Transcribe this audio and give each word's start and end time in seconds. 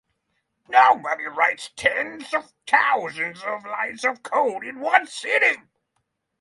Nobody 0.67 1.25
writes 1.25 1.69
tens 1.75 2.33
of 2.33 2.53
thousands 2.65 3.43
of 3.43 3.63
lines 3.63 4.03
of 4.03 4.23
code 4.23 4.65
in 4.65 4.79
one 4.79 5.05
sitting. 5.05 5.69